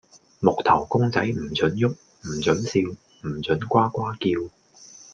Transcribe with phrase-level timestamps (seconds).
[0.39, 2.79] 木頭公仔唔准郁，唔准笑，
[3.21, 4.41] 唔准呱呱叫